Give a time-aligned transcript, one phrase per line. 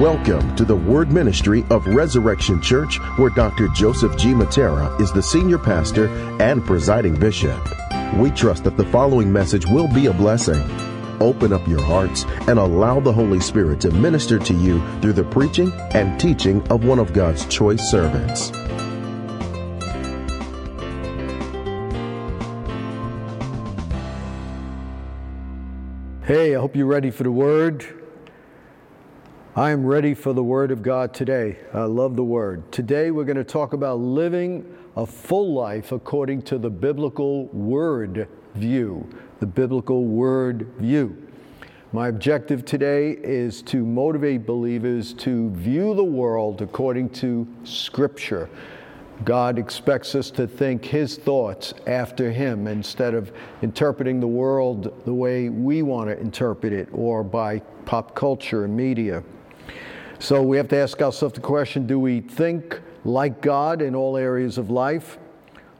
[0.00, 3.68] Welcome to the Word Ministry of Resurrection Church, where Dr.
[3.68, 4.34] Joseph G.
[4.34, 7.58] Mattera is the senior pastor and presiding bishop.
[8.16, 10.62] We trust that the following message will be a blessing.
[11.22, 15.24] Open up your hearts and allow the Holy Spirit to minister to you through the
[15.24, 18.50] preaching and teaching of one of God's choice servants.
[26.26, 28.05] Hey, I hope you're ready for the word.
[29.58, 31.56] I am ready for the Word of God today.
[31.72, 32.70] I love the Word.
[32.70, 34.66] Today we're going to talk about living
[34.96, 39.08] a full life according to the biblical Word view.
[39.40, 41.16] The biblical worldview.
[41.94, 48.50] My objective today is to motivate believers to view the world according to Scripture.
[49.24, 55.14] God expects us to think His thoughts after Him instead of interpreting the world the
[55.14, 59.24] way we want to interpret it or by pop culture and media.
[60.18, 64.16] So we have to ask ourselves the question do we think like God in all
[64.16, 65.18] areas of life,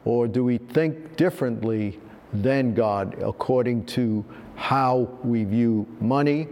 [0.05, 1.99] or do we think differently
[2.33, 6.49] than God according to how we view money,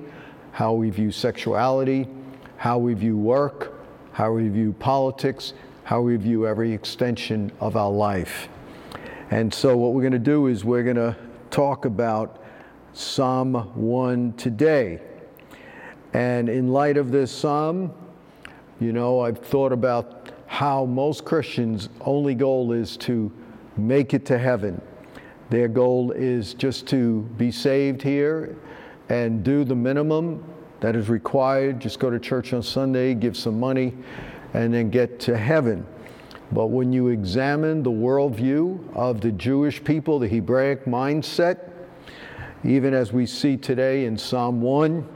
[0.53, 2.09] how we view sexuality,
[2.57, 3.75] how we view work,
[4.13, 5.53] how we view politics,
[5.85, 8.48] how we view every extension of our life?
[9.31, 11.17] And so, what we're going to do is we're going to
[11.51, 12.43] talk about
[12.95, 15.01] Psalm 1 today.
[16.15, 17.93] And in light of this psalm,
[18.81, 23.33] you know, I've thought about how most Christians' only goal is to
[23.77, 24.81] make it to heaven.
[25.51, 28.57] Their goal is just to be saved here
[29.09, 30.45] and do the minimum
[30.81, 31.81] that is required.
[31.81, 33.95] Just go to church on Sunday, give some money,
[34.55, 35.85] and then get to heaven.
[36.53, 41.73] But when you examine the worldview of the Jewish people, the Hebraic mindset,
[42.62, 45.09] even as we see today in Psalm 1,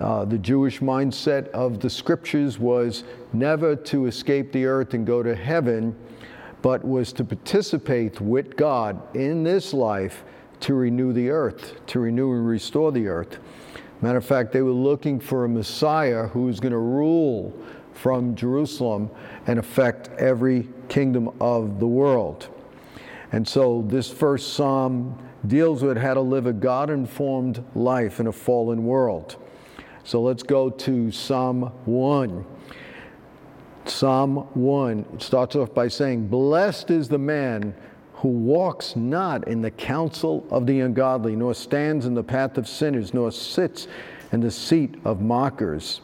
[0.00, 5.22] uh, the Jewish mindset of the scriptures was never to escape the earth and go
[5.22, 5.96] to heaven,
[6.62, 10.24] but was to participate with God in this life
[10.60, 13.38] to renew the earth, to renew and restore the earth.
[14.02, 17.58] Matter of fact, they were looking for a Messiah who was going to rule
[17.92, 19.10] from Jerusalem
[19.46, 22.48] and affect every kingdom of the world.
[23.32, 28.26] And so this first psalm deals with how to live a God informed life in
[28.26, 29.36] a fallen world.
[30.06, 32.46] So let's go to Psalm 1.
[33.86, 37.74] Psalm 1 it starts off by saying, Blessed is the man
[38.14, 42.68] who walks not in the counsel of the ungodly, nor stands in the path of
[42.68, 43.88] sinners, nor sits
[44.30, 46.02] in the seat of mockers.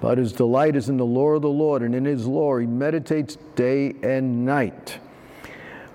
[0.00, 2.66] But his delight is in the law of the Lord, and in his law he
[2.66, 4.98] meditates day and night.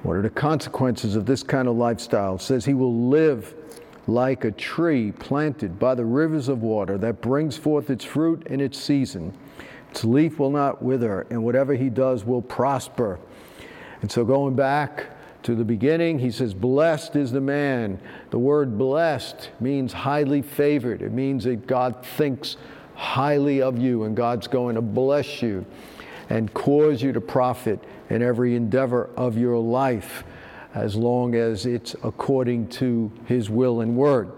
[0.04, 2.36] What are the consequences of this kind of lifestyle?
[2.36, 3.56] It says he will live
[4.14, 8.60] like a tree planted by the rivers of water that brings forth its fruit in
[8.60, 9.34] its season.
[9.90, 13.20] Its leaf will not wither, and whatever he does will prosper.
[14.02, 15.08] And so, going back
[15.44, 18.00] to the beginning, he says, Blessed is the man.
[18.30, 21.02] The word blessed means highly favored.
[21.02, 22.58] It means that God thinks
[22.96, 25.66] highly of you, and God's going to bless you
[26.30, 30.24] and cause you to profit in every endeavor of your life
[30.74, 34.32] as long as it's according to his will and word.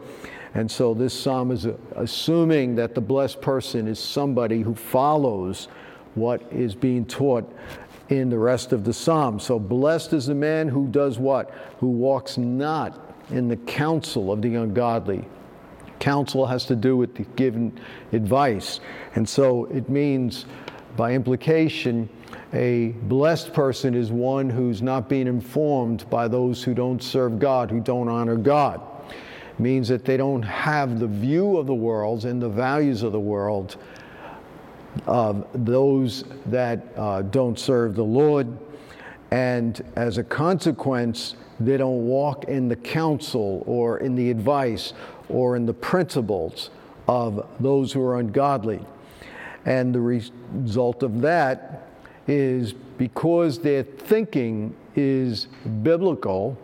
[0.55, 5.67] And so this psalm is uh, assuming that the blessed person is somebody who follows
[6.15, 7.51] what is being taught
[8.09, 9.39] in the rest of the psalm.
[9.39, 11.51] So blessed is the man who does what?
[11.79, 15.25] Who walks not in the counsel of the ungodly.
[15.99, 17.79] Counsel has to do with the given
[18.11, 18.79] advice.
[19.15, 20.45] And so it means,
[20.95, 22.09] by implication,
[22.53, 27.71] a blessed person is one who's not being informed by those who don't serve God,
[27.71, 28.81] who don't honor God.
[29.09, 33.11] It means that they don't have the view of the world and the values of
[33.11, 33.77] the world
[35.07, 38.47] of those that uh, don't serve the Lord.
[39.31, 44.93] And as a consequence, they don't walk in the counsel or in the advice
[45.29, 46.69] or in the principles
[47.07, 48.85] of those who are ungodly.
[49.65, 51.87] And the result of that
[52.27, 55.47] is because their thinking is
[55.81, 56.57] biblical.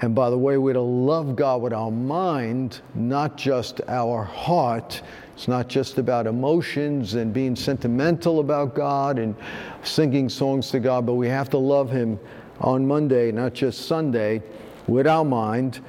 [0.00, 5.02] And by the way, we're to love God with our mind, not just our heart.
[5.34, 9.36] It's not just about emotions and being sentimental about God and
[9.84, 12.18] singing songs to God, but we have to love Him
[12.60, 14.42] on Monday, not just Sunday,
[14.86, 15.80] with our mind.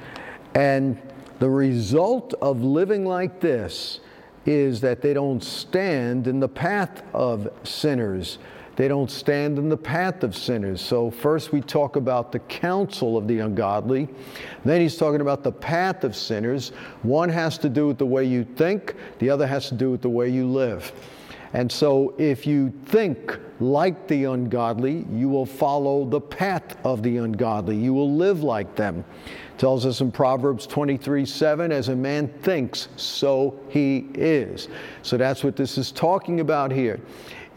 [0.54, 1.00] And
[1.40, 4.00] the result of living like this
[4.46, 8.38] is that they don't stand in the path of sinners.
[8.76, 10.80] They don't stand in the path of sinners.
[10.80, 14.08] So, first we talk about the counsel of the ungodly.
[14.64, 16.70] Then he's talking about the path of sinners.
[17.02, 20.02] One has to do with the way you think, the other has to do with
[20.02, 20.92] the way you live.
[21.52, 27.18] And so, if you think like the ungodly, you will follow the path of the
[27.18, 27.76] ungodly.
[27.76, 29.04] You will live like them.
[29.56, 34.68] Tells us in Proverbs 23 7, as a man thinks, so he is.
[35.02, 37.00] So that's what this is talking about here.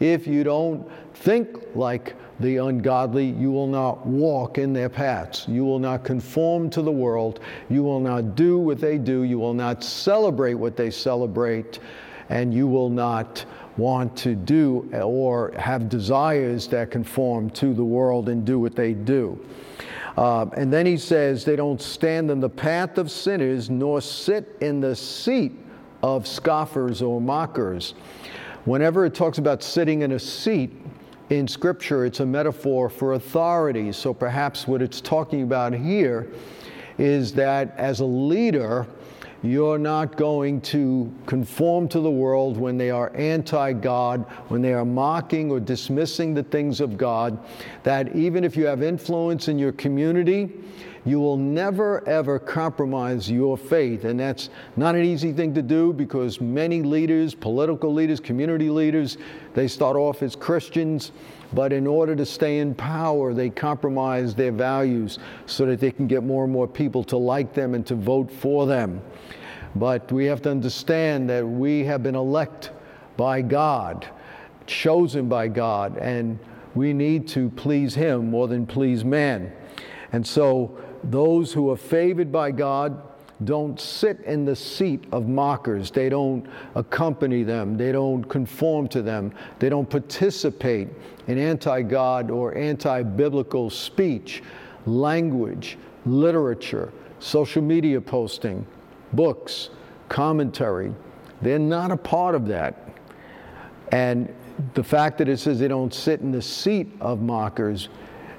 [0.00, 5.46] If you don't think like the ungodly, you will not walk in their paths.
[5.48, 7.40] You will not conform to the world.
[7.68, 9.24] You will not do what they do.
[9.24, 11.80] You will not celebrate what they celebrate.
[12.28, 13.44] And you will not
[13.76, 18.92] want to do or have desires that conform to the world and do what they
[18.92, 19.44] do.
[20.18, 24.56] Uh, and then he says, they don't stand in the path of sinners, nor sit
[24.60, 25.52] in the seat
[26.02, 27.94] of scoffers or mockers.
[28.64, 30.72] Whenever it talks about sitting in a seat,
[31.30, 33.92] in Scripture, it's a metaphor for authority.
[33.92, 36.32] So perhaps what it's talking about here
[36.98, 38.88] is that as a leader,
[39.42, 44.72] you're not going to conform to the world when they are anti God, when they
[44.72, 47.38] are mocking or dismissing the things of God.
[47.84, 50.50] That even if you have influence in your community,
[51.04, 54.04] you will never ever compromise your faith.
[54.04, 59.18] And that's not an easy thing to do because many leaders, political leaders, community leaders,
[59.54, 61.12] they start off as Christians.
[61.52, 66.06] But in order to stay in power, they compromise their values so that they can
[66.06, 69.00] get more and more people to like them and to vote for them.
[69.74, 72.72] But we have to understand that we have been elected
[73.16, 74.06] by God,
[74.66, 76.38] chosen by God, and
[76.74, 79.52] we need to please Him more than please man.
[80.12, 83.02] And so those who are favored by God
[83.44, 85.90] don't sit in the seat of mockers.
[85.90, 87.76] They don't accompany them.
[87.76, 89.32] They don't conform to them.
[89.60, 90.88] They don't participate
[91.28, 94.42] in anti God or anti biblical speech,
[94.86, 98.66] language, literature, social media posting,
[99.12, 99.70] books,
[100.08, 100.92] commentary.
[101.40, 102.88] They're not a part of that.
[103.92, 104.34] And
[104.74, 107.88] the fact that it says they don't sit in the seat of mockers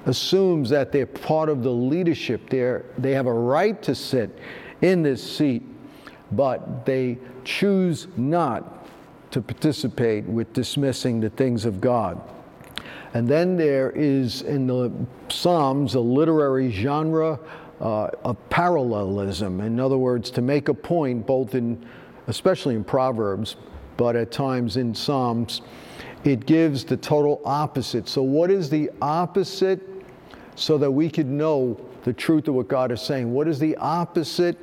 [0.04, 2.50] assumes that they're part of the leadership.
[2.50, 4.38] They're, they have a right to sit
[4.82, 5.62] in this seat,
[6.32, 8.86] but they choose not
[9.30, 12.20] to participate with dismissing the things of God.
[13.14, 14.92] And then there is in the
[15.28, 17.38] Psalms a literary genre
[17.80, 19.60] uh, of parallelism.
[19.60, 21.84] In other words, to make a point, both in,
[22.26, 23.56] especially in Proverbs,
[23.96, 25.62] but at times in Psalms,
[26.24, 28.08] it gives the total opposite.
[28.08, 29.80] So, what is the opposite
[30.54, 33.32] so that we could know the truth of what God is saying?
[33.32, 34.58] What is the opposite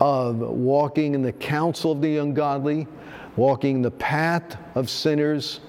[0.00, 2.86] of walking in the counsel of the ungodly,
[3.36, 5.60] walking the path of sinners,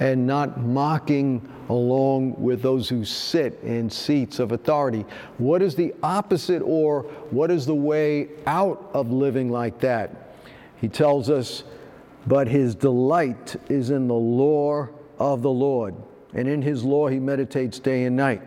[0.00, 5.04] and not mocking along with those who sit in seats of authority.
[5.38, 10.34] What is the opposite, or what is the way out of living like that?
[10.80, 11.64] He tells us,
[12.26, 14.88] but his delight is in the law
[15.18, 15.94] of the Lord,
[16.34, 18.42] and in his law he meditates day and night.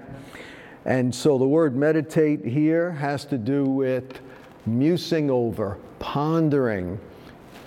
[0.85, 4.19] And so the word meditate here has to do with
[4.67, 6.99] musing over, pondering,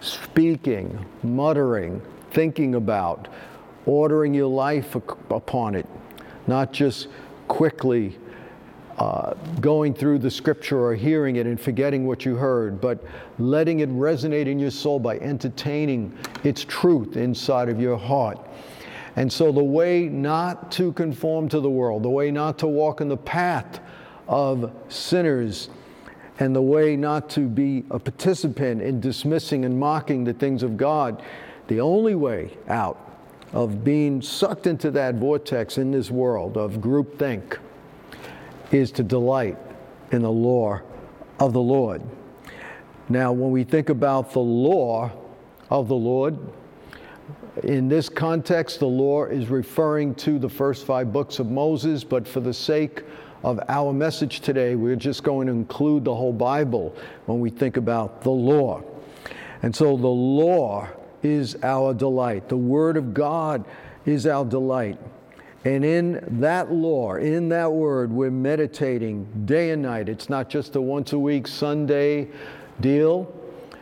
[0.00, 2.00] speaking, muttering,
[2.30, 3.28] thinking about,
[3.86, 4.94] ordering your life
[5.30, 5.86] upon it,
[6.46, 7.08] not just
[7.48, 8.16] quickly
[8.98, 13.02] uh, going through the scripture or hearing it and forgetting what you heard, but
[13.38, 18.38] letting it resonate in your soul by entertaining its truth inside of your heart.
[19.16, 23.00] And so, the way not to conform to the world, the way not to walk
[23.00, 23.80] in the path
[24.28, 25.70] of sinners,
[26.40, 30.76] and the way not to be a participant in dismissing and mocking the things of
[30.76, 31.22] God,
[31.68, 32.98] the only way out
[33.52, 37.58] of being sucked into that vortex in this world of groupthink
[38.72, 39.58] is to delight
[40.12, 40.80] in the law
[41.38, 42.02] of the Lord.
[43.08, 45.10] Now, when we think about the law
[45.68, 46.38] of the Lord,
[47.64, 52.26] in this context, the law is referring to the first five books of Moses, but
[52.26, 53.02] for the sake
[53.42, 56.94] of our message today, we're just going to include the whole Bible
[57.26, 58.82] when we think about the law.
[59.62, 60.88] And so the law
[61.22, 62.48] is our delight.
[62.48, 63.64] The Word of God
[64.06, 64.98] is our delight.
[65.64, 70.08] And in that law, in that word, we're meditating day and night.
[70.08, 72.28] It's not just a once a week Sunday
[72.80, 73.30] deal.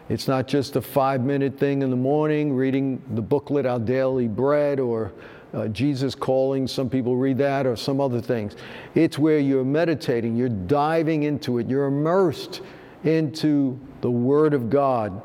[0.09, 4.27] It's not just a five minute thing in the morning, reading the booklet, Our Daily
[4.27, 5.12] Bread, or
[5.55, 6.67] uh, Jesus Calling.
[6.67, 8.57] Some people read that, or some other things.
[8.95, 12.61] It's where you're meditating, you're diving into it, you're immersed
[13.05, 15.23] into the Word of God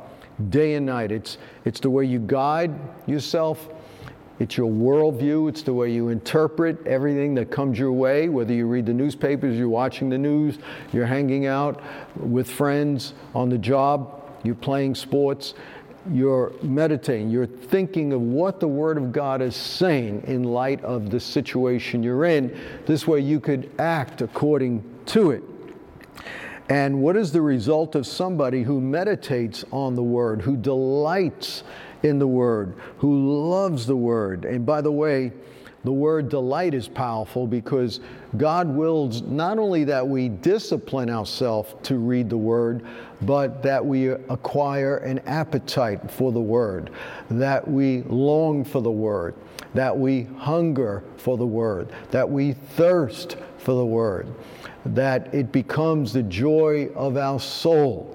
[0.49, 1.11] day and night.
[1.11, 2.73] It's, it's the way you guide
[3.05, 3.69] yourself,
[4.39, 8.65] it's your worldview, it's the way you interpret everything that comes your way, whether you
[8.65, 10.57] read the newspapers, you're watching the news,
[10.91, 11.81] you're hanging out
[12.15, 15.53] with friends on the job, you're playing sports.
[16.11, 21.09] You're meditating, you're thinking of what the Word of God is saying in light of
[21.09, 22.57] the situation you're in.
[22.85, 25.43] This way you could act according to it.
[26.69, 31.63] And what is the result of somebody who meditates on the Word, who delights
[32.03, 34.45] in the Word, who loves the Word?
[34.45, 35.31] And by the way,
[35.83, 37.99] the word delight is powerful because
[38.37, 42.85] God wills not only that we discipline ourselves to read the word,
[43.21, 46.89] but that we acquire an appetite for the word,
[47.29, 49.35] that we long for the word,
[49.73, 54.27] that we hunger for the word, that we thirst for the word,
[54.85, 58.09] that it becomes the joy of our soul.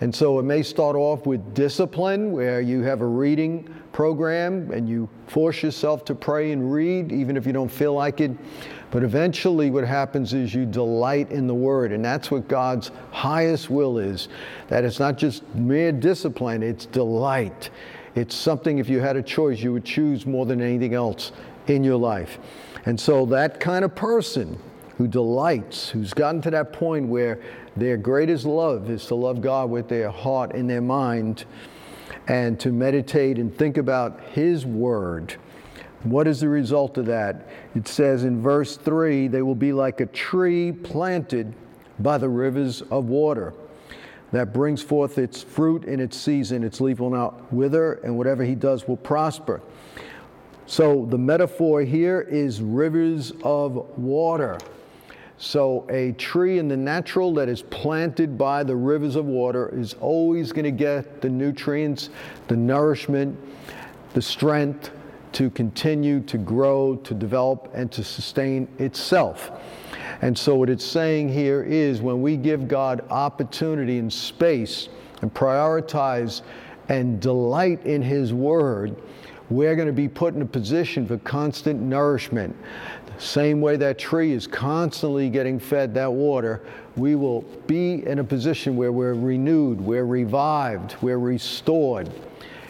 [0.00, 4.88] And so it may start off with discipline, where you have a reading program and
[4.88, 8.32] you force yourself to pray and read, even if you don't feel like it.
[8.90, 13.70] But eventually, what happens is you delight in the Word, and that's what God's highest
[13.70, 14.28] will is
[14.68, 17.70] that it's not just mere discipline, it's delight.
[18.14, 21.32] It's something, if you had a choice, you would choose more than anything else
[21.68, 22.38] in your life.
[22.86, 24.58] And so, that kind of person
[24.98, 27.40] who delights, who's gotten to that point where
[27.76, 31.46] their greatest love is to love God with their heart and their mind
[32.26, 35.36] and to meditate and think about His Word.
[36.02, 37.48] What is the result of that?
[37.74, 41.54] It says in verse 3 they will be like a tree planted
[41.98, 43.54] by the rivers of water
[44.32, 48.42] that brings forth its fruit in its season, its leaf will not wither, and whatever
[48.42, 49.62] he does will prosper.
[50.66, 54.58] So the metaphor here is rivers of water.
[55.36, 59.94] So, a tree in the natural that is planted by the rivers of water is
[59.94, 62.10] always going to get the nutrients,
[62.46, 63.36] the nourishment,
[64.12, 64.92] the strength
[65.32, 69.50] to continue to grow, to develop, and to sustain itself.
[70.22, 74.88] And so, what it's saying here is when we give God opportunity and space
[75.20, 76.42] and prioritize
[76.88, 78.94] and delight in His Word,
[79.50, 82.56] we're going to be put in a position for constant nourishment.
[83.18, 86.62] Same way that tree is constantly getting fed that water,
[86.96, 92.10] we will be in a position where we're renewed, we're revived, we're restored.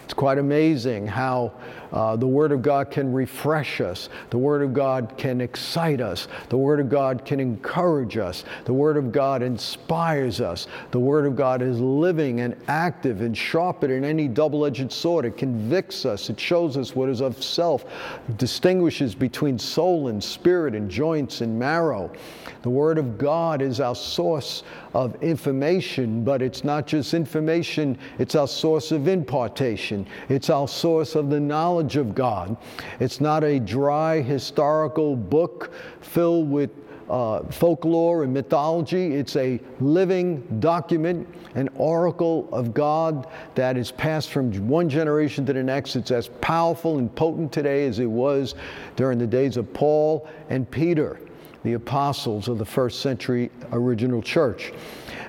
[0.04, 1.52] It's quite amazing how
[1.94, 4.08] uh, the Word of God can refresh us.
[4.30, 6.26] The Word of God can excite us.
[6.48, 8.44] The Word of God can encourage us.
[8.64, 10.66] The Word of God inspires us.
[10.90, 15.24] The Word of God is living and active and sharper than any double edged sword.
[15.24, 16.28] It convicts us.
[16.28, 17.84] It shows us what is of self,
[18.38, 22.10] distinguishes between soul and spirit and joints and marrow.
[22.62, 28.34] The Word of God is our source of information, but it's not just information, it's
[28.34, 30.06] our source of impartation.
[30.28, 32.56] It's our source of the knowledge of God.
[33.00, 36.70] It's not a dry historical book filled with
[37.08, 39.14] uh, folklore and mythology.
[39.14, 45.52] It's a living document, an oracle of God that is passed from one generation to
[45.52, 45.96] the next.
[45.96, 48.54] It's as powerful and potent today as it was
[48.96, 51.18] during the days of Paul and Peter
[51.64, 54.72] the apostles of the first century original church.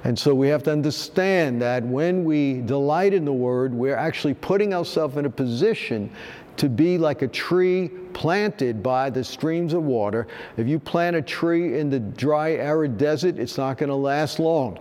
[0.03, 4.35] And so we have to understand that when we delight in the Word, we're actually
[4.35, 6.12] putting ourselves in a position
[6.57, 10.27] to be like a tree planted by the streams of water.
[10.57, 14.39] If you plant a tree in the dry, arid desert, it's not going to last
[14.39, 14.79] long.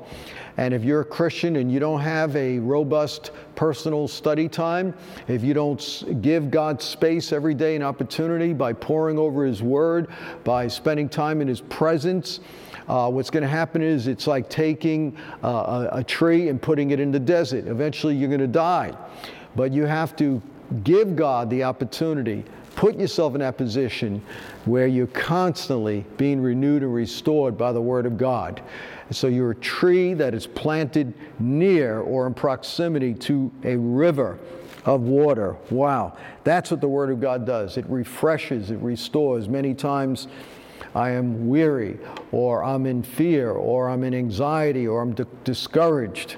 [0.57, 4.95] And if you're a Christian and you don't have a robust personal study time,
[5.27, 10.09] if you don't give God space every day and opportunity by poring over His Word,
[10.45, 12.39] by spending time in His presence,
[12.87, 16.91] uh, what's going to happen is it's like taking uh, a, a tree and putting
[16.91, 17.67] it in the desert.
[17.67, 18.97] Eventually, you're going to die.
[19.57, 20.43] But you have to
[20.83, 22.45] give God the opportunity
[22.75, 24.23] put yourself in that position
[24.65, 28.63] where you're constantly being renewed and restored by the Word of God.
[29.11, 34.39] So you're a tree that is planted near or in proximity to a river
[34.85, 35.57] of water.
[35.71, 36.17] Wow.
[36.43, 37.77] That's what the Word of God does.
[37.77, 39.49] It refreshes, it restores.
[39.49, 40.29] Many times
[40.95, 41.99] I am weary,
[42.31, 46.37] or I'm in fear, or I'm in anxiety, or I'm discouraged.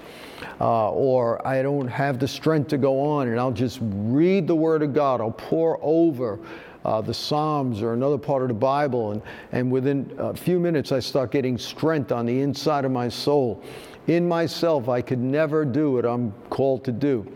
[0.61, 4.57] Uh, or I don't have the strength to go on, and I'll just read the
[4.57, 5.21] Word of God.
[5.21, 6.39] I'll pour over
[6.87, 9.23] uh, the Psalms or another part of the Bible, and,
[9.53, 13.63] and within a few minutes, I start getting strength on the inside of my soul.
[14.07, 17.27] In myself, I could never do what I'm called to do.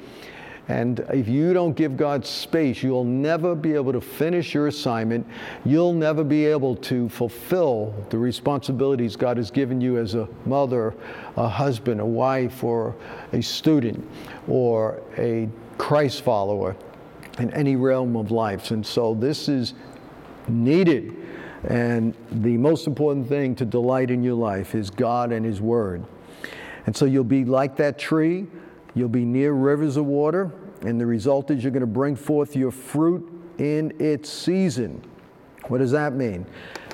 [0.68, 5.26] And if you don't give God space, you'll never be able to finish your assignment.
[5.64, 10.94] You'll never be able to fulfill the responsibilities God has given you as a mother,
[11.36, 12.94] a husband, a wife, or
[13.32, 14.08] a student,
[14.46, 16.76] or a Christ follower
[17.38, 18.70] in any realm of life.
[18.70, 19.74] And so this is
[20.46, 21.16] needed.
[21.64, 26.04] And the most important thing to delight in your life is God and His Word.
[26.86, 28.46] And so you'll be like that tree,
[28.94, 30.50] you'll be near rivers of water,
[30.82, 33.28] and the result is you're going to bring forth your fruit
[33.58, 35.02] in its season.
[35.68, 36.46] What does that mean?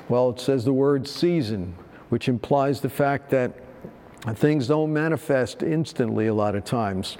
[0.09, 1.75] Well, it says the word season,
[2.09, 3.53] which implies the fact that
[4.35, 7.17] things don't manifest instantly a lot of times.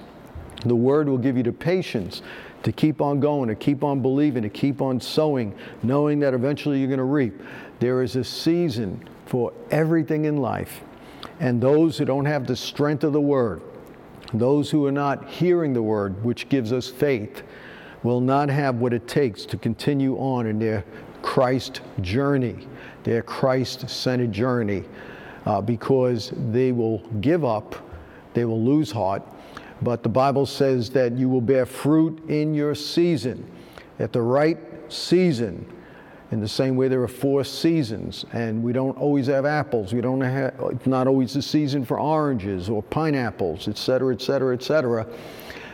[0.64, 2.22] The word will give you the patience
[2.64, 6.78] to keep on going, to keep on believing, to keep on sowing, knowing that eventually
[6.78, 7.40] you're going to reap.
[7.78, 10.80] There is a season for everything in life.
[11.40, 13.62] And those who don't have the strength of the word,
[14.34, 17.42] those who are not hearing the word, which gives us faith,
[18.02, 20.84] will not have what it takes to continue on in their
[21.22, 22.66] Christ journey,
[23.04, 24.84] their Christ centered journey,
[25.46, 27.74] uh, because they will give up,
[28.34, 29.22] they will lose heart.
[29.80, 33.48] But the Bible says that you will bear fruit in your season,
[33.98, 34.58] at the right
[34.88, 35.66] season.
[36.30, 39.94] In the same way, there are four seasons, and we don't always have apples.
[39.94, 44.20] We don't have, it's not always the season for oranges or pineapples, et cetera, et
[44.20, 45.06] cetera, et cetera.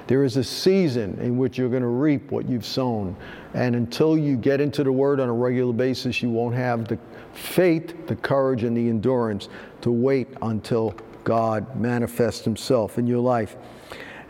[0.07, 3.17] There is a season in which you're going to reap what you've sown.
[3.55, 6.99] And until you get into the Word on a regular basis, you won't have the
[7.33, 9.49] faith, the courage, and the endurance
[9.81, 10.95] to wait until
[11.25, 13.57] God manifests Himself in your life.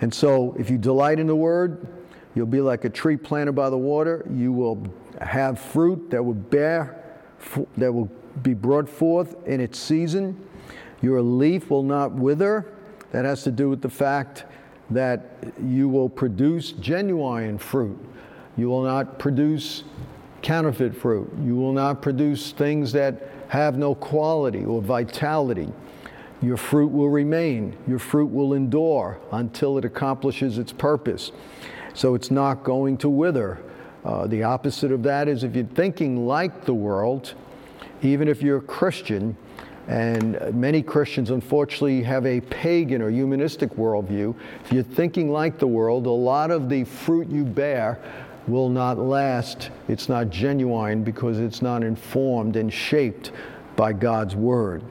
[0.01, 1.87] And so, if you delight in the Word,
[2.35, 4.27] you'll be like a tree planted by the water.
[4.31, 4.87] You will
[5.21, 7.03] have fruit that will bear,
[7.77, 8.11] that will
[8.43, 10.41] be brought forth in its season.
[11.03, 12.73] Your leaf will not wither.
[13.13, 14.45] That has to do with the fact
[14.91, 17.99] that you will produce genuine fruit.
[18.57, 19.85] You will not produce
[20.43, 21.31] counterfeit fruit.
[21.43, 25.73] You will not produce things that have no quality or vitality.
[26.43, 27.77] Your fruit will remain.
[27.87, 31.33] Your fruit will endure until it accomplishes its purpose.
[31.95, 33.61] So it's not going to wither.
[34.05, 37.35] Uh, the opposite of that is if you're thinking like the world,
[38.03, 39.37] even if you're a Christian,
[39.87, 44.35] and many Christians, unfortunately, have a pagan or humanistic worldview.
[44.65, 48.01] If you're thinking like the world, a lot of the fruit you bear
[48.47, 49.71] will not last.
[49.89, 53.33] It's not genuine because it's not informed and shaped
[53.77, 54.83] by God's Word.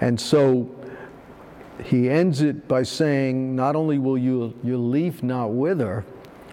[0.00, 0.70] And so
[1.84, 6.04] he ends it by saying, Not only will you, your leaf not wither,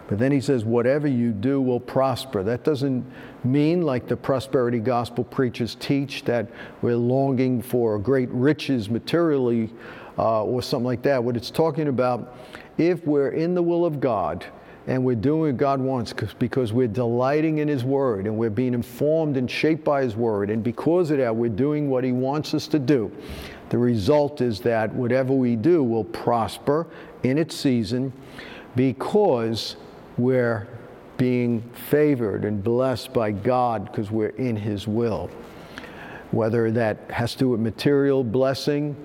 [0.10, 2.42] but then he says, whatever you do will prosper.
[2.42, 3.06] That doesn't
[3.44, 6.48] mean, like the prosperity gospel preachers teach, that
[6.82, 9.70] we're longing for great riches materially
[10.18, 11.24] uh, or something like that.
[11.24, 12.36] What it's talking about,
[12.80, 14.48] if we're in the will of God,
[14.88, 18.74] and we're doing what God wants because we're delighting in His Word and we're being
[18.74, 20.50] informed and shaped by His Word.
[20.50, 23.12] And because of that, we're doing what He wants us to do.
[23.70, 26.88] The result is that whatever we do will prosper
[27.24, 28.14] in its season
[28.76, 29.76] because
[30.18, 30.68] we're
[31.18, 35.30] being favored and blessed by God because we're in His will.
[36.32, 38.96] Whether that has to do with material blessing,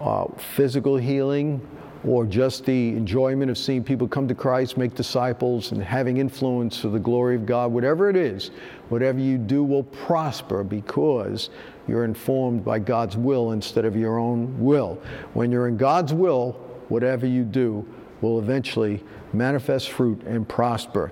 [0.00, 1.66] uh, physical healing,
[2.06, 6.78] or just the enjoyment of seeing people come to Christ, make disciples, and having influence
[6.78, 8.50] for the glory of God, whatever it is,
[8.90, 11.48] whatever you do will prosper because
[11.88, 15.00] you're informed by God's will instead of your own will.
[15.32, 16.52] When you're in God's will,
[16.88, 17.86] whatever you do
[18.20, 21.10] will eventually manifest fruit and prosper.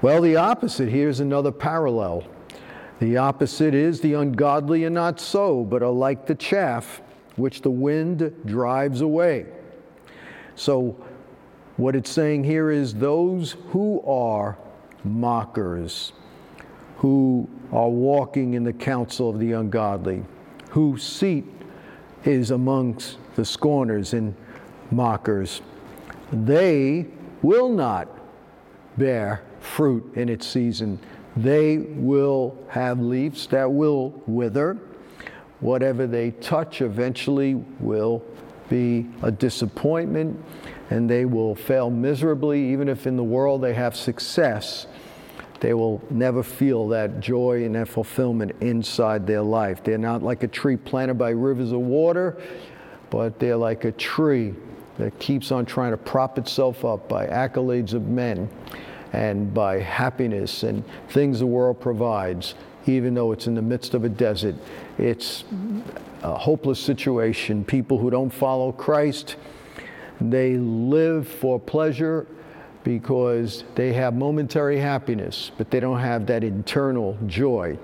[0.00, 2.22] Well, the opposite here is another parallel.
[3.00, 7.02] The opposite is the ungodly and not so, but are like the chaff
[7.36, 9.46] which the wind drives away.
[10.58, 10.96] So,
[11.76, 14.58] what it's saying here is those who are
[15.04, 16.12] mockers,
[16.96, 20.24] who are walking in the counsel of the ungodly,
[20.70, 21.44] whose seat
[22.24, 24.34] is amongst the scorners and
[24.90, 25.62] mockers,
[26.32, 27.06] they
[27.40, 28.08] will not
[28.96, 30.98] bear fruit in its season.
[31.36, 34.76] They will have leaves that will wither.
[35.60, 38.24] Whatever they touch eventually will
[38.68, 40.42] be a disappointment
[40.90, 42.72] and they will fail miserably.
[42.72, 44.86] Even if in the world they have success,
[45.60, 49.82] they will never feel that joy and that fulfillment inside their life.
[49.82, 52.40] They're not like a tree planted by rivers of water,
[53.10, 54.54] but they're like a tree
[54.98, 58.48] that keeps on trying to prop itself up by accolades of men
[59.12, 62.54] and by happiness and things the world provides,
[62.88, 64.54] even though it's in the midst of a desert.
[64.96, 65.44] It's
[66.22, 67.64] a hopeless situation.
[67.64, 69.36] People who don't follow Christ,
[70.20, 72.26] they live for pleasure
[72.84, 77.78] because they have momentary happiness, but they don't have that internal joy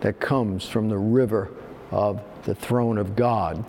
[0.00, 1.50] that comes from the river
[1.90, 3.64] of the throne of God.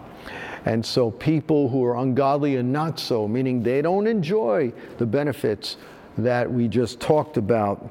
[0.66, 5.78] And so people who are ungodly and not so, meaning they don't enjoy the benefits
[6.18, 7.90] that we just talked about,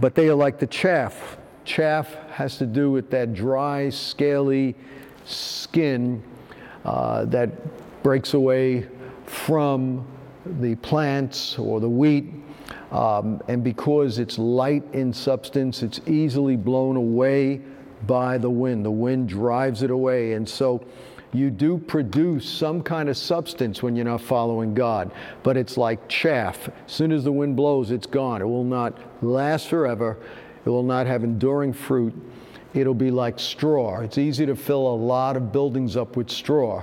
[0.00, 1.36] but they are like the chaff.
[1.64, 4.74] Chaff has to do with that dry, scaly,
[5.24, 6.22] skin
[6.84, 7.50] uh, that
[8.02, 8.88] breaks away
[9.26, 10.06] from
[10.44, 12.32] the plants or the wheat.
[12.90, 17.60] Um, and because it's light in substance, it's easily blown away
[18.06, 18.84] by the wind.
[18.84, 20.32] The wind drives it away.
[20.32, 20.84] And so
[21.32, 25.10] you do produce some kind of substance when you're not following God,
[25.42, 26.68] but it's like chaff.
[26.68, 28.42] As soon as the wind blows, it's gone.
[28.42, 30.18] It will not last forever,
[30.64, 32.14] it will not have enduring fruit.
[32.74, 34.00] It'll be like straw.
[34.00, 36.82] It's easy to fill a lot of buildings up with straw,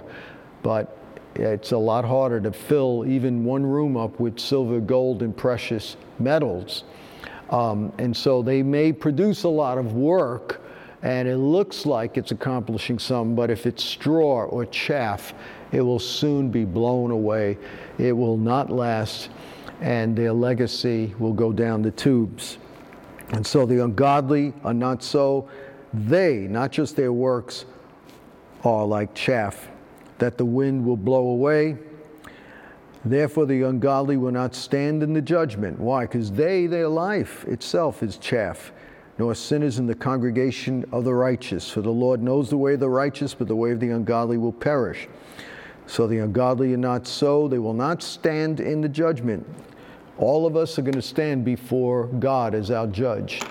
[0.62, 0.98] but
[1.36, 5.96] it's a lot harder to fill even one room up with silver, gold, and precious
[6.20, 6.84] metals.
[7.50, 10.62] Um, and so they may produce a lot of work,
[11.02, 15.34] and it looks like it's accomplishing something, but if it's straw or chaff,
[15.72, 17.58] it will soon be blown away.
[17.98, 19.30] It will not last,
[19.82, 22.58] and their legacy will go down the tubes.
[23.32, 25.48] And so the ungodly are not so.
[25.94, 27.66] They, not just their works,
[28.64, 29.70] are like chaff
[30.18, 31.78] that the wind will blow away.
[33.06, 35.80] Therefore, the ungodly will not stand in the judgment.
[35.80, 36.06] Why?
[36.06, 38.72] Because they, their life itself is chaff
[39.20, 41.70] nor sinners in the congregation of the righteous.
[41.70, 44.38] For the Lord knows the way of the righteous, but the way of the ungodly
[44.38, 45.10] will perish.
[45.88, 49.46] So the ungodly are not so, they will not stand in the judgment.
[50.20, 53.42] All of us are going to stand before God as our judge.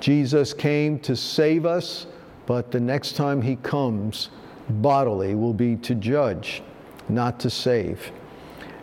[0.00, 2.06] Jesus came to save us,
[2.46, 4.30] but the next time he comes
[4.68, 6.62] bodily will be to judge,
[7.10, 8.10] not to save.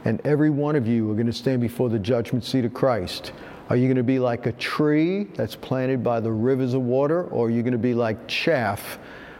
[0.06, 3.32] And every one of you are going to stand before the judgment seat of Christ.
[3.70, 7.24] Are you going to be like a tree that's planted by the rivers of water,
[7.26, 9.00] or are you going to be like chaff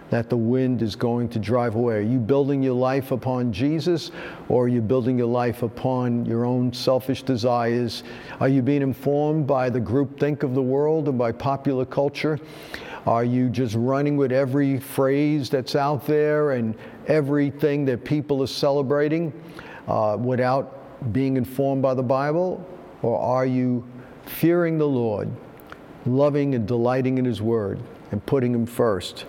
[0.10, 1.96] that the wind is going to drive away?
[1.98, 4.12] Are you building your life upon Jesus,
[4.50, 8.04] or are you building your life upon your own selfish desires?
[8.40, 12.40] Are you being informed by the group think of the world and by popular culture?
[13.06, 16.76] Are you just running with every phrase that's out there and
[17.08, 19.32] everything that people are celebrating
[19.88, 22.68] uh, without being informed by the Bible?
[23.02, 23.86] Or are you
[24.28, 25.30] fearing the Lord,
[26.06, 27.80] loving and delighting in His Word,
[28.12, 29.26] and putting Him first.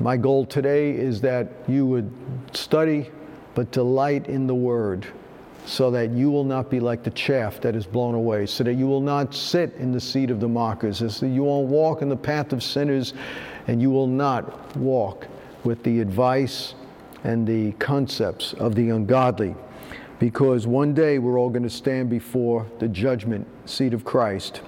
[0.00, 2.10] My goal today is that you would
[2.52, 3.10] study
[3.54, 5.06] but delight in the Word
[5.64, 8.74] so that you will not be like the chaff that is blown away, so that
[8.74, 12.02] you will not sit in the seat of the mockers, so that you won't walk
[12.02, 13.14] in the path of sinners,
[13.66, 15.26] and you will not walk
[15.64, 16.74] with the advice
[17.24, 19.56] and the concepts of the ungodly
[20.18, 24.62] because one day we're all going to stand before the judgment seat of Christ.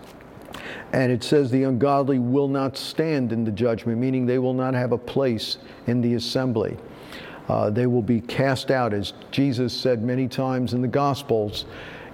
[0.93, 4.75] And it says the ungodly will not stand in the judgment, meaning they will not
[4.75, 6.77] have a place in the assembly.
[7.49, 11.65] Uh, they will be cast out, as Jesus said many times in the Gospels,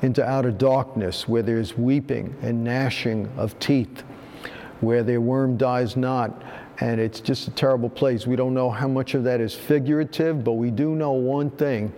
[0.03, 4.03] into outer darkness where there's weeping and gnashing of teeth,
[4.81, 6.43] where their worm dies not.
[6.81, 8.27] And it's just a terrible place.
[8.27, 11.93] We don't know how much of that is figurative, but we do know one thing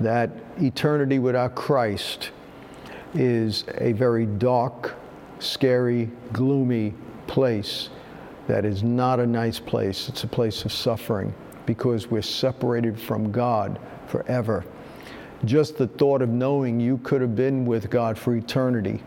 [0.00, 2.30] that eternity without Christ
[3.14, 4.96] is a very dark,
[5.44, 6.94] scary, gloomy
[7.26, 7.90] place
[8.46, 10.08] that is not a nice place.
[10.08, 11.34] It's a place of suffering
[11.66, 14.64] because we're separated from God forever.
[15.44, 19.02] Just the thought of knowing you could have been with God for eternity,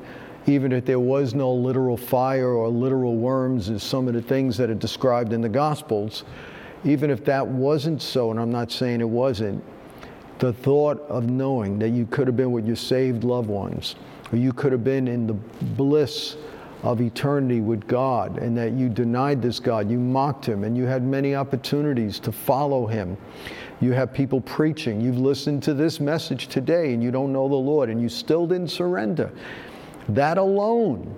[0.48, 4.58] even if there was no literal fire or literal worms, as some of the things
[4.58, 6.24] that are described in the Gospels,
[6.84, 9.64] even if that wasn't so, and I'm not saying it wasn't,
[10.40, 13.96] the thought of knowing that you could have been with your saved loved ones,
[14.32, 16.38] or you could have been in the bliss
[16.84, 20.84] of eternity with God, and that you denied this God, you mocked him, and you
[20.84, 23.18] had many opportunities to follow him.
[23.82, 25.02] You have people preaching.
[25.02, 28.46] You've listened to this message today, and you don't know the Lord, and you still
[28.46, 29.32] didn't surrender.
[30.10, 31.14] That alone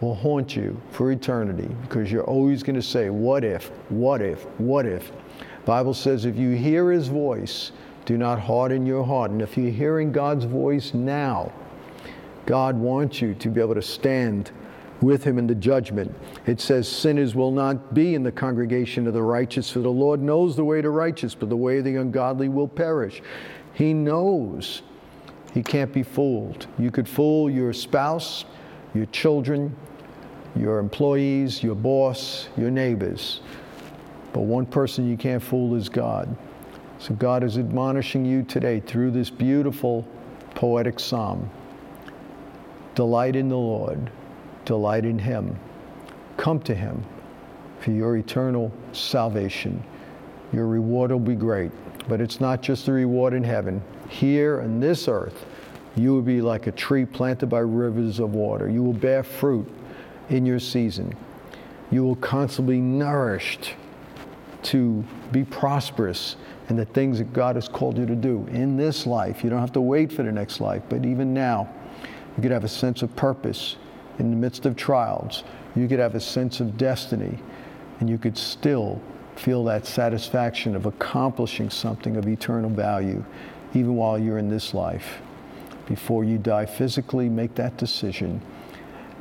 [0.00, 3.70] will haunt you for eternity because you're always going to say, What if?
[3.88, 4.42] What if?
[4.58, 5.12] What if?
[5.64, 7.70] Bible says if you hear his voice
[8.04, 9.30] do not harden your heart.
[9.30, 11.52] And if you're hearing God's voice now,
[12.46, 14.50] God wants you to be able to stand
[15.00, 16.14] with him in the judgment.
[16.46, 20.22] It says, Sinners will not be in the congregation of the righteous, for the Lord
[20.22, 23.22] knows the way to righteous, but the way of the ungodly will perish.
[23.74, 24.82] He knows
[25.52, 26.66] he can't be fooled.
[26.78, 28.44] You could fool your spouse,
[28.94, 29.74] your children,
[30.54, 33.40] your employees, your boss, your neighbors.
[34.32, 36.34] But one person you can't fool is God.
[36.98, 40.06] So God is admonishing you today through this beautiful
[40.54, 41.50] poetic psalm.
[42.94, 44.10] Delight in the Lord,
[44.64, 45.58] delight in Him.
[46.36, 47.04] Come to Him
[47.80, 49.82] for your eternal salvation.
[50.52, 51.72] Your reward will be great,
[52.08, 53.82] but it's not just the reward in heaven.
[54.08, 55.46] Here on this earth,
[55.96, 58.68] you will be like a tree planted by rivers of water.
[58.68, 59.70] You will bear fruit
[60.28, 61.14] in your season.
[61.90, 63.74] You will constantly be nourished
[64.64, 66.36] to be prosperous
[66.68, 69.42] and the things that God has called you to do in this life.
[69.42, 71.68] You don't have to wait for the next life, but even now,
[72.36, 73.76] you could have a sense of purpose
[74.18, 75.44] in the midst of trials.
[75.74, 77.38] You could have a sense of destiny,
[78.00, 79.00] and you could still
[79.36, 83.24] feel that satisfaction of accomplishing something of eternal value,
[83.74, 85.20] even while you're in this life.
[85.86, 88.40] Before you die physically, make that decision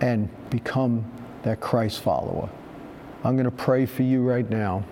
[0.02, 1.06] and become
[1.44, 2.50] that Christ follower.
[3.24, 4.84] I'm going to pray for you right now.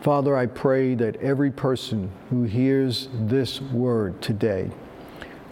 [0.00, 4.70] Father, I pray that every person who hears this word today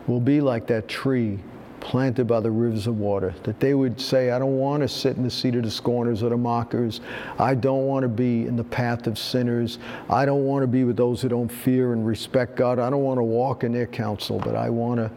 [0.06, 1.38] will be like that tree
[1.80, 5.16] planted by the rivers of water, that they would say, I don't want to sit
[5.16, 7.00] in the seat of the scorners or the mockers.
[7.38, 9.78] I don't want to be in the path of sinners.
[10.10, 12.80] I don't want to be with those who don't fear and respect God.
[12.80, 15.10] I don't want to walk in their counsel, but I want to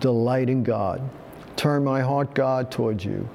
[0.00, 1.00] delight in God.
[1.54, 3.28] Turn my heart, God, towards you,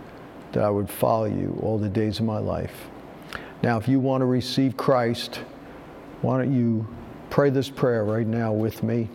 [0.52, 2.90] that I would follow you all the days of my life.
[3.62, 5.42] Now, if you want to receive Christ,
[6.22, 6.86] why don't you
[7.30, 9.08] pray this prayer right now with me?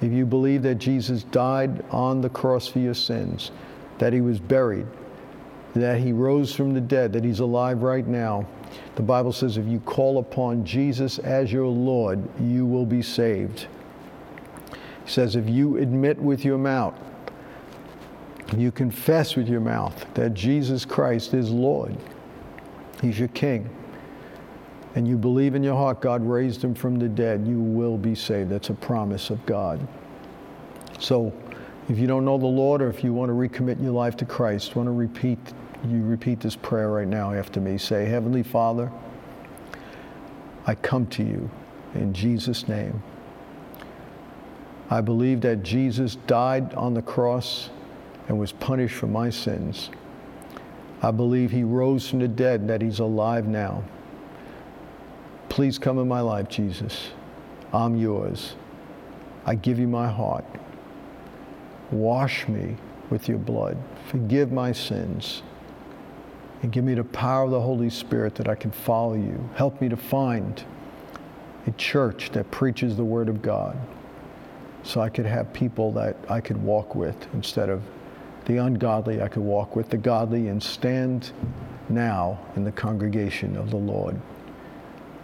[0.00, 3.50] If you believe that Jesus died on the cross for your sins,
[3.98, 4.86] that he was buried,
[5.74, 8.46] that he rose from the dead, that he's alive right now,
[8.96, 13.68] the Bible says if you call upon Jesus as your Lord, you will be saved.
[15.04, 16.94] He says if you admit with your mouth,
[18.56, 21.96] you confess with your mouth that Jesus Christ is Lord,
[23.00, 23.68] he's your King
[24.96, 28.14] and you believe in your heart God raised him from the dead, you will be
[28.14, 28.50] saved.
[28.50, 29.86] That's a promise of God.
[30.98, 31.32] So,
[31.88, 34.24] if you don't know the Lord or if you want to recommit your life to
[34.24, 35.38] Christ, want to repeat
[35.86, 37.78] you repeat this prayer right now after me.
[37.78, 38.90] Say, Heavenly Father,
[40.66, 41.48] I come to you
[41.94, 43.02] in Jesus' name.
[44.90, 47.70] I believe that Jesus died on the cross
[48.28, 49.90] and was punished for my sins.
[51.02, 53.84] I believe he rose from the dead and that he's alive now.
[55.48, 57.10] Please come in my life, Jesus.
[57.72, 58.54] I'm yours.
[59.44, 60.44] I give you my heart.
[61.90, 62.76] Wash me
[63.10, 63.76] with your blood.
[64.10, 65.42] Forgive my sins.
[66.62, 69.48] And give me the power of the Holy Spirit that I can follow you.
[69.54, 70.64] Help me to find
[71.66, 73.76] a church that preaches the Word of God
[74.82, 77.82] so I could have people that I could walk with instead of
[78.46, 81.32] the ungodly I could walk with the godly and stand
[81.88, 84.20] now in the congregation of the Lord.